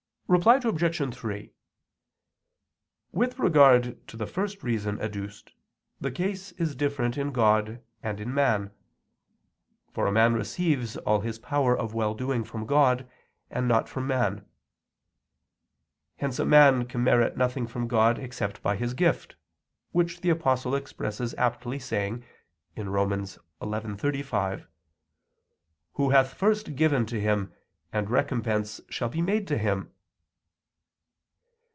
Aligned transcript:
Reply 0.31 0.61
Obj. 0.63 1.13
3: 1.13 1.51
With 3.11 3.37
regard 3.37 4.07
to 4.07 4.15
the 4.15 4.25
first 4.25 4.63
reason 4.63 4.97
adduced, 5.01 5.51
the 5.99 6.09
case 6.09 6.53
is 6.53 6.73
different 6.73 7.17
in 7.17 7.33
God 7.33 7.81
and 8.01 8.21
in 8.21 8.33
man. 8.33 8.71
For 9.91 10.07
a 10.07 10.11
man 10.13 10.33
receives 10.33 10.95
all 10.95 11.19
his 11.19 11.37
power 11.37 11.77
of 11.77 11.93
well 11.93 12.13
doing 12.13 12.45
from 12.45 12.65
God, 12.65 13.09
and 13.49 13.67
not 13.67 13.89
from 13.89 14.07
man. 14.07 14.45
Hence 16.15 16.39
a 16.39 16.45
man 16.45 16.85
can 16.87 17.03
merit 17.03 17.35
nothing 17.35 17.67
from 17.67 17.89
God 17.89 18.17
except 18.17 18.61
by 18.63 18.77
His 18.77 18.93
gift, 18.93 19.35
which 19.91 20.21
the 20.21 20.29
Apostle 20.29 20.75
expresses 20.75 21.33
aptly 21.35 21.77
saying 21.77 22.23
(Rom. 22.77 23.09
11:35): 23.09 24.65
"Who 25.95 26.11
hath 26.11 26.35
first 26.35 26.77
given 26.77 27.05
to 27.07 27.19
Him, 27.19 27.51
and 27.91 28.09
recompense 28.09 28.79
shall 28.87 29.09
be 29.09 29.21
made 29.21 29.45
to 29.49 29.57
him?" 29.57 29.91